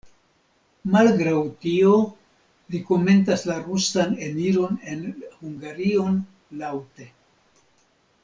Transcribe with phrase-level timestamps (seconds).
[0.93, 1.33] Malgraŭ
[1.65, 1.91] tio
[2.75, 5.05] li komentas la rusan eniron en
[5.43, 6.17] Hungarion
[6.63, 7.09] laŭte.